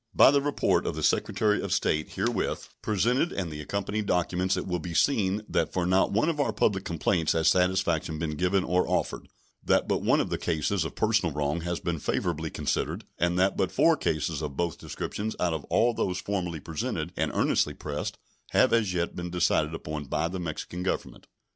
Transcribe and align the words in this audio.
By 0.15 0.31
the 0.31 0.41
report 0.41 0.87
of 0.87 0.95
the 0.95 1.03
Secretary 1.03 1.61
of 1.61 1.71
State 1.71 2.13
herewith 2.13 2.69
presented 2.81 3.31
and 3.31 3.51
the 3.51 3.61
accompanying 3.61 4.05
documents 4.07 4.57
it 4.57 4.65
will 4.65 4.79
be 4.79 4.95
seen 4.95 5.43
that 5.47 5.71
for 5.71 5.85
not 5.85 6.11
one 6.11 6.27
of 6.27 6.39
our 6.39 6.51
public 6.51 6.83
complaints 6.85 7.33
has 7.33 7.49
satisfaction 7.49 8.17
been 8.17 8.31
given 8.31 8.63
or 8.63 8.87
offered, 8.87 9.27
that 9.63 9.87
but 9.87 10.01
one 10.01 10.19
of 10.19 10.31
the 10.31 10.39
cases 10.39 10.83
of 10.85 10.95
personal 10.95 11.35
wrong 11.35 11.61
has 11.61 11.79
been 11.79 11.99
favorably 11.99 12.49
considered, 12.49 13.03
and 13.19 13.37
that 13.37 13.55
but 13.55 13.71
four 13.71 13.95
cases 13.95 14.41
of 14.41 14.57
both 14.57 14.79
descriptions 14.79 15.35
out 15.39 15.53
of 15.53 15.65
all 15.65 15.93
those 15.93 16.17
formally 16.19 16.59
presented 16.59 17.13
and 17.15 17.31
earnestly 17.35 17.75
pressed 17.75 18.17
have 18.53 18.73
as 18.73 18.95
yet 18.95 19.15
been 19.15 19.29
decided 19.29 19.75
upon 19.75 20.05
by 20.05 20.27
the 20.27 20.39
Mexican 20.39 20.81
Government. 20.81 21.27